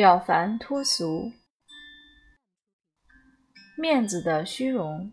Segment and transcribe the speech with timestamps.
[0.00, 1.30] 了凡脱俗，
[3.76, 5.12] 面子的虚荣，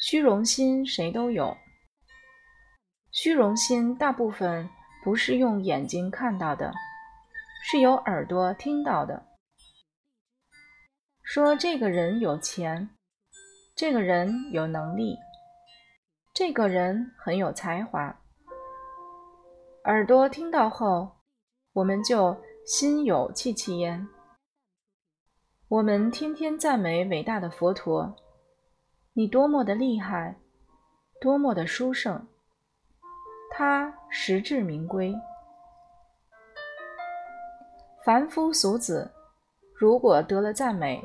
[0.00, 1.56] 虚荣心谁都有。
[3.12, 4.68] 虚荣心大部分
[5.04, 6.72] 不是用眼睛看到的，
[7.62, 9.24] 是由耳朵听到的。
[11.22, 12.90] 说这个人有钱，
[13.76, 15.16] 这个人有能力，
[16.34, 18.20] 这个人很有才华。
[19.84, 21.20] 耳朵听到后，
[21.74, 22.36] 我们就。
[22.64, 24.06] 心有戚戚焉。
[25.68, 28.14] 我们天天赞美伟大的佛陀，
[29.12, 30.36] 你多么的厉害，
[31.20, 32.26] 多么的殊胜。
[33.50, 35.14] 他实至名归。
[38.04, 39.10] 凡夫俗子，
[39.74, 41.02] 如果得了赞美，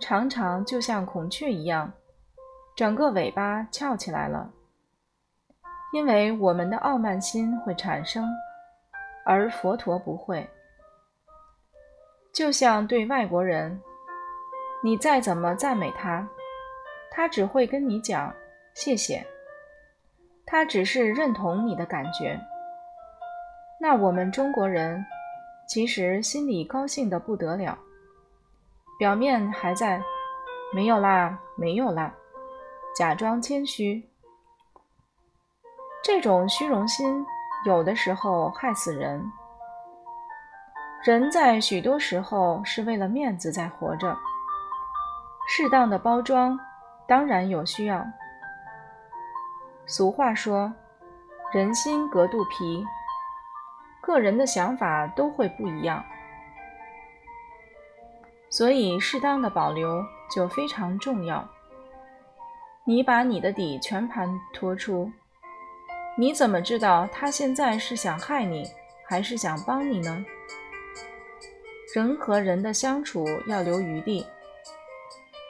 [0.00, 1.92] 常常就像孔雀一样，
[2.76, 4.52] 整个尾巴翘起来了，
[5.92, 8.24] 因为我们的傲慢心会产生，
[9.24, 10.48] 而佛陀不会。
[12.38, 13.82] 就像对外国人，
[14.80, 16.24] 你再怎么赞美他，
[17.10, 18.32] 他只会跟你讲
[18.74, 19.26] 谢谢，
[20.46, 22.40] 他只是认同你的感觉。
[23.80, 25.04] 那我们中国人
[25.66, 27.76] 其实心里高兴的不得了，
[29.00, 30.00] 表面还在
[30.72, 32.14] 没有啦，没有啦，
[32.96, 34.08] 假装谦虚。
[36.04, 37.26] 这种虚荣心
[37.66, 39.28] 有的时候害死人。
[41.04, 44.16] 人在许多时候是为了面子在活着，
[45.48, 46.58] 适当的包装
[47.06, 48.04] 当然有需要。
[49.86, 50.72] 俗话说
[51.54, 52.84] ：“人心隔肚皮”，
[54.02, 56.04] 个人的想法都会不一样，
[58.50, 61.48] 所以适当的保留就非常重要。
[62.84, 65.10] 你把你的底全盘托出，
[66.16, 68.68] 你怎么知道他现在是想害你，
[69.06, 70.24] 还是想帮你呢？
[71.94, 74.26] 人和人的相处要留余地，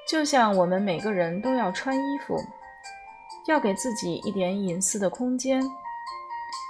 [0.06, 2.40] 就像我们每个人都要穿衣服，
[3.48, 5.60] 要给自己一点隐私的空间，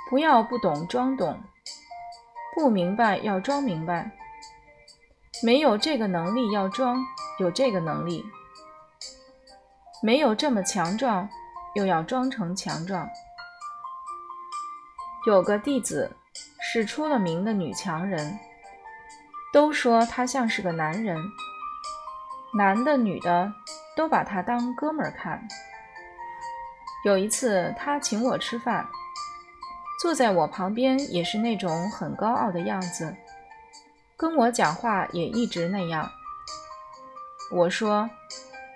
[0.09, 1.38] 不要不懂装懂，
[2.54, 4.10] 不明白要装明白，
[5.43, 7.04] 没有这个能力要装
[7.38, 8.25] 有这个能力，
[10.03, 11.28] 没有这么强壮
[11.75, 13.06] 又要装成强壮。
[15.26, 16.10] 有个弟子
[16.59, 18.38] 是出了名的女强人。
[19.53, 21.16] 都说他像是个男人，
[22.54, 23.53] 男的女的
[23.97, 25.47] 都把他当哥们儿看。
[27.04, 28.87] 有一次他请我吃饭，
[30.03, 33.16] 坐在我旁边也是那种很高傲的样子，
[34.16, 36.10] 跟我讲话也一直那样。
[37.50, 38.10] 我说：“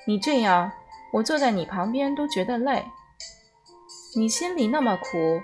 [0.06, 0.72] 你这样，
[1.12, 2.86] 我坐在你旁边都觉得累。
[4.16, 5.42] 你心里那么苦，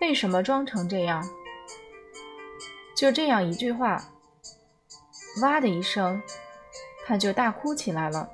[0.00, 1.26] 为什么装成这样？”
[2.94, 4.02] 就这样一句话。
[5.40, 6.22] 哇的一声，
[7.06, 8.28] 他就大哭起来了。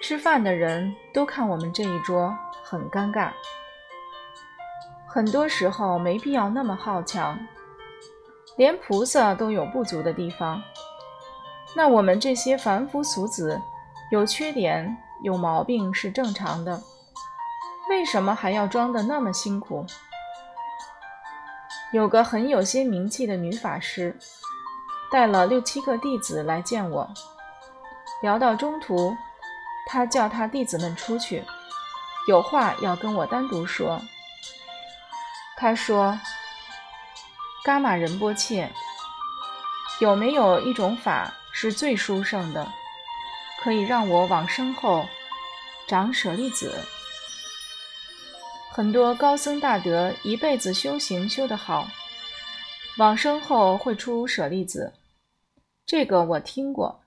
[0.00, 3.30] 吃饭的人都看我们这一桌很尴尬。
[5.06, 7.38] 很多时候没必要那么好强，
[8.56, 10.62] 连菩萨都有不足的地方，
[11.74, 13.60] 那我们这些凡夫俗子
[14.10, 16.80] 有缺点有毛病是正常的，
[17.88, 19.84] 为什么还要装的那么辛苦？
[21.92, 24.16] 有个很有些名气的女法师。
[25.10, 27.10] 带了六七个弟子来见我，
[28.22, 29.16] 聊到中途，
[29.88, 31.44] 他叫他弟子们出去，
[32.28, 34.00] 有话要跟我单独说。
[35.56, 36.18] 他说
[37.66, 38.70] ：“伽玛仁波切，
[40.00, 42.66] 有没有一种法是最殊胜的，
[43.60, 45.04] 可以让我往生后
[45.88, 46.84] 长舍利子？
[48.70, 51.88] 很多高僧大德一辈子修行修得好，
[52.96, 54.92] 往生后会出舍利子。”
[55.90, 57.02] 这个我听过，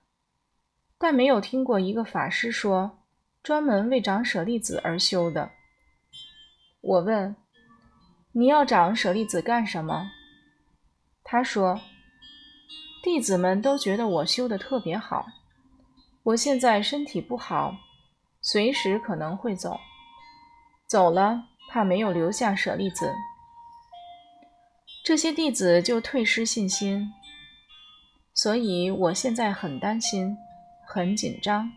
[0.98, 2.98] 但没有听过一个法师说
[3.42, 5.50] 专门为长舍利子而修的。
[6.82, 7.34] 我问
[8.32, 10.10] ：“你要长舍利子干什么？”
[11.24, 11.80] 他说
[13.02, 15.24] ：“弟子们都觉得我修的特别好，
[16.22, 17.74] 我现在身体不好，
[18.42, 19.80] 随时可能会走，
[20.86, 23.10] 走了怕没有留下舍利子，
[25.02, 27.10] 这些弟子就退失信心。”
[28.34, 30.36] 所以我现在很担心，
[30.86, 31.70] 很紧张。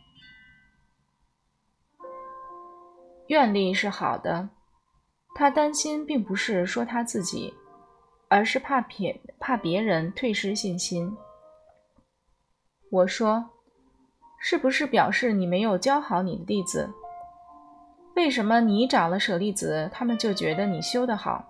[3.28, 4.50] 愿力是好的，
[5.36, 7.54] 他担心并不是说他自己，
[8.28, 11.16] 而是怕别怕别人退失信心。
[12.90, 13.50] 我说，
[14.40, 16.90] 是不是表示你没有教好你的弟子？
[18.16, 21.46] 为什么你长了舍利子，他们就觉得你修得好？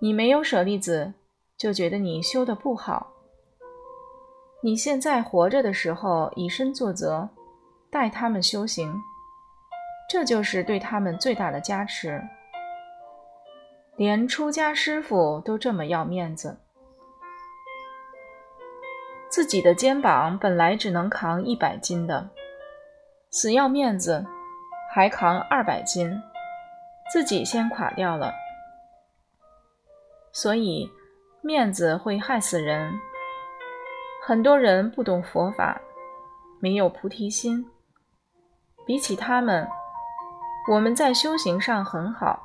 [0.00, 1.14] 你没有舍利子，
[1.56, 3.12] 就觉得你修的不好。
[4.66, 7.28] 你现在活着的时候以身作则，
[7.88, 8.92] 带他们修行，
[10.10, 12.20] 这就是对他们最大的加持。
[13.94, 16.58] 连出家师傅都这么要面子，
[19.28, 22.28] 自己的肩膀本来只能扛一百斤的，
[23.30, 24.26] 死要面子，
[24.92, 26.10] 还扛二百斤，
[27.12, 28.32] 自己先垮掉了。
[30.32, 30.90] 所以，
[31.40, 32.92] 面子会害死人。
[34.28, 35.80] 很多人不懂佛法，
[36.58, 37.64] 没有菩提心。
[38.84, 39.68] 比起他们，
[40.68, 42.42] 我们在修行上很好，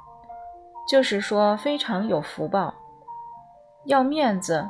[0.87, 2.71] 就是说非常有福报。
[3.85, 4.69] 要面子，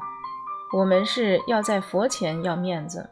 [0.71, 3.09] 我们是要在佛前要面子。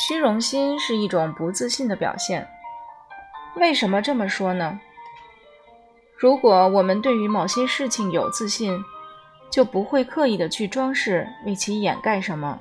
[0.00, 2.48] 虚荣心是一种不自信的表现。
[3.54, 4.80] 为什么这么说呢？
[6.22, 8.80] 如果我们对于某些事情有自信，
[9.50, 12.60] 就不会刻意的去装饰，为其掩盖什么。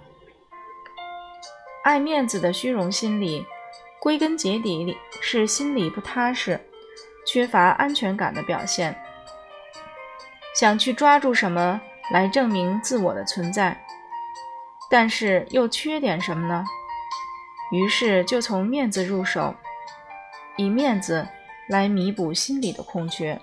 [1.83, 3.45] 爱面子的虚荣心理，
[3.99, 6.59] 归根结底是心里不踏实、
[7.23, 8.99] 缺乏安全感的表现。
[10.55, 11.79] 想去抓住什么
[12.11, 13.79] 来证明自我的存在，
[14.89, 16.65] 但是又缺点什么呢？
[17.71, 19.53] 于是就从面子入手，
[20.57, 21.27] 以面子
[21.69, 23.39] 来弥补心里的空缺。